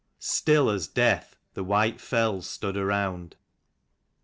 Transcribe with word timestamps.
Still 0.17 0.71
as 0.71 0.87
death 0.87 1.35
the 1.53 1.63
white 1.63 2.01
fells 2.01 2.49
stood 2.49 2.75
around. 2.75 3.35